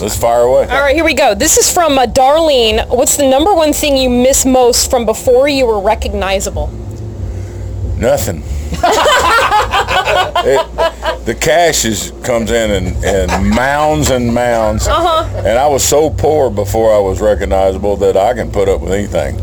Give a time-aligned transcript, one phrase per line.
[0.00, 0.66] Let's fire away.
[0.68, 1.34] All right, here we go.
[1.34, 2.88] This is from uh, Darlene.
[2.88, 6.68] What's the number one thing you miss most from before you were recognizable?
[7.96, 8.42] Nothing.
[10.42, 14.88] It- the cash is comes in and, and mounds and mounds.
[14.88, 15.28] Uh-huh.
[15.46, 18.92] And I was so poor before I was recognizable that I can put up with
[18.92, 19.36] anything.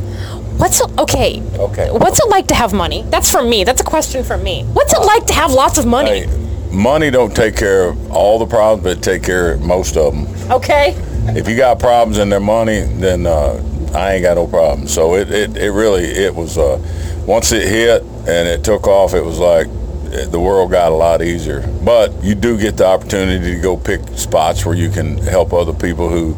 [0.58, 1.42] What's it, okay?
[1.54, 1.92] Okay.
[1.92, 3.04] What's it like to have money?
[3.10, 3.64] That's for me.
[3.64, 4.64] That's a question for me.
[4.74, 6.26] What's it like to have lots of money?
[6.26, 10.14] Hey, money don't take care of all the problems, but take care of most of
[10.14, 10.52] them.
[10.52, 10.96] Okay.
[11.38, 13.62] If you got problems and their money, then uh,
[13.94, 14.88] I ain't got no problem.
[14.88, 16.78] So it, it, it really it was uh,
[17.26, 19.68] once it hit and it took off, it was like
[20.14, 21.68] eh, the world got a lot easier.
[21.84, 25.74] But you do get the opportunity to go pick spots where you can help other
[25.74, 26.36] people who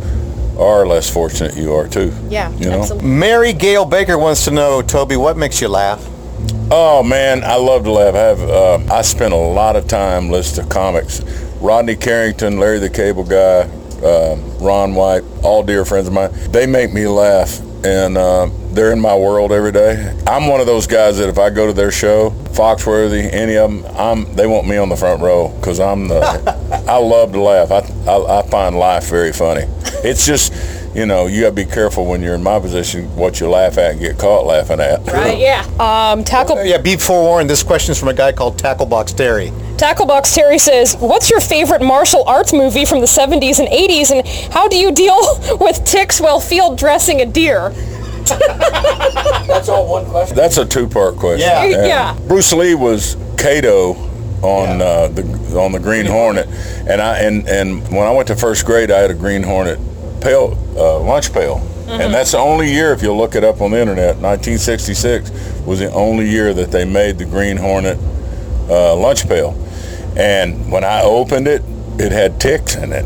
[0.59, 2.12] are less fortunate you are too.
[2.27, 2.80] Yeah, You know?
[2.80, 3.07] absolutely.
[3.09, 6.05] Mary Gail Baker wants to know, Toby, what makes you laugh?
[6.71, 8.13] Oh man, I love to laugh.
[8.13, 11.21] I have uh, I spent a lot of time listening to comics.
[11.59, 13.70] Rodney Carrington, Larry the Cable Guy,
[14.05, 16.29] uh, Ron White, all dear friends of mine.
[16.52, 20.15] They make me laugh, and uh, they're in my world every day.
[20.27, 23.71] I'm one of those guys that if I go to their show, Foxworthy, any of
[23.71, 26.21] them, I'm they want me on the front row because I'm the.
[26.87, 27.71] I love to laugh.
[27.71, 29.63] I, I I find life very funny.
[30.03, 30.53] It's just.
[30.95, 33.91] You know, you gotta be careful when you're in my position what you laugh at
[33.91, 35.05] and get caught laughing at.
[35.05, 35.37] Right.
[35.37, 35.62] Yeah.
[35.79, 39.51] Um, tackle Yeah, be forewarned, this question's from a guy called Tacklebox Terry.
[39.77, 44.27] Tacklebox Terry says, "What's your favorite martial arts movie from the 70s and 80s, and
[44.51, 45.15] how do you deal
[45.62, 47.70] with ticks while field dressing a deer?"
[49.48, 50.35] That's all one question.
[50.35, 51.48] That's a two-part question.
[51.48, 51.63] Yeah.
[51.63, 52.18] And Yeah.
[52.27, 53.93] Bruce Lee was Kato
[54.41, 55.24] on uh, the
[55.59, 56.48] on the Green Hornet,
[56.87, 59.79] and I and and when I went to first grade, I had a Green Hornet
[60.21, 62.93] pail uh, lunch pail, and that's the only year.
[62.93, 65.31] If you'll look it up on the internet, 1966
[65.66, 67.97] was the only year that they made the Green Hornet
[68.69, 69.51] uh, lunch pail,
[70.17, 71.63] and when I opened it,
[72.00, 73.06] it had ticks in it.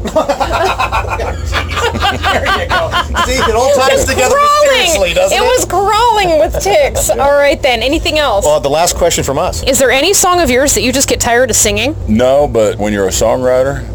[3.23, 5.45] See, it all ties It's together mysteriously, doesn't It it?
[5.45, 7.09] was crawling with ticks.
[7.09, 7.81] All right then.
[7.81, 8.45] Anything else?
[8.45, 9.63] Well, the last question from us.
[9.63, 11.95] Is there any song of yours that you just get tired of singing?
[12.07, 13.87] No, but when you're a songwriter,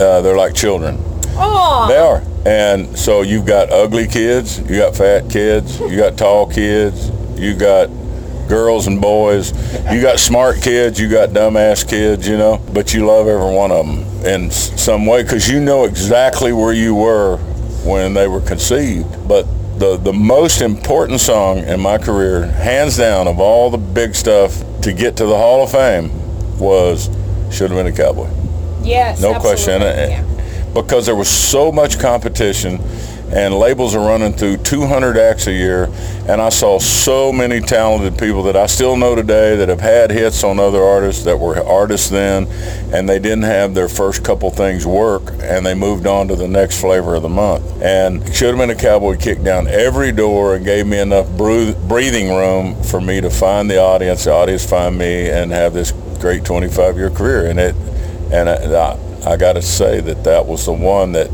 [0.00, 0.98] uh, they're like children.
[1.36, 1.86] Oh.
[1.88, 2.22] They are.
[2.46, 7.54] And so you've got ugly kids, you got fat kids, you got tall kids, you
[7.54, 7.88] got
[8.48, 9.52] girls and boys,
[9.92, 13.70] you got smart kids, you got dumbass kids, you know, but you love every one
[13.70, 17.36] of them in some way because you know exactly where you were
[17.84, 19.28] when they were conceived.
[19.28, 19.46] But
[19.78, 24.62] the, the most important song in my career, hands down, of all the big stuff
[24.82, 26.10] to get to the Hall of Fame
[26.58, 27.08] was
[27.52, 28.30] Should Have Been a Cowboy.
[28.82, 29.20] Yes.
[29.20, 29.82] No question.
[29.82, 30.37] absolutely.
[30.82, 32.80] Because there was so much competition
[33.30, 35.90] and labels are running through 200 acts a year
[36.28, 40.10] and I saw so many talented people that I still know today that have had
[40.10, 42.46] hits on other artists that were artists then
[42.92, 46.48] and they didn't have their first couple things work and they moved on to the
[46.48, 47.82] next flavor of the month.
[47.82, 52.30] And Should Have Been a Cowboy kicked down every door and gave me enough breathing
[52.30, 56.44] room for me to find the audience, the audience find me and have this great
[56.46, 57.46] 25 year career.
[57.46, 57.74] And it,
[58.32, 61.30] and I, I, I got to say that that was the one that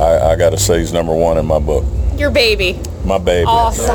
[0.00, 1.84] I, I got to say is number one in my book.
[2.16, 2.80] Your baby.
[3.04, 3.46] My baby.
[3.46, 3.86] Awesome.